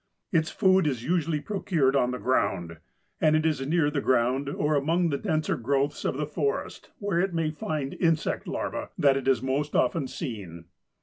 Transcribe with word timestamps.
Its 0.31 0.49
food 0.49 0.87
is 0.87 1.03
usually 1.05 1.39
procured 1.39 1.95
on 1.95 2.09
the 2.09 2.17
ground, 2.17 2.77
and 3.21 3.35
it 3.35 3.45
is 3.45 3.63
near 3.67 3.91
the 3.91 4.01
ground 4.01 4.49
or 4.49 4.73
among 4.73 5.09
the 5.09 5.17
denser 5.19 5.55
growths 5.55 6.03
of 6.03 6.17
the 6.17 6.25
forest, 6.25 6.89
where 6.97 7.19
it 7.19 7.35
may 7.35 7.51
find 7.51 7.93
insect 7.93 8.47
larvæ, 8.47 8.89
that 8.97 9.15
it 9.15 9.27
is 9.27 9.43
more 9.43 9.63
often 9.75 10.07
seen. 10.07 10.65